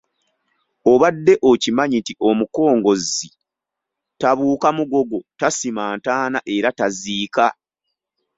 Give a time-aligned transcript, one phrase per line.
[0.91, 3.29] Obadde okimanyi nti omukongozzi
[4.21, 7.45] tabuuka mugogo, tasima ntaana era taziika?.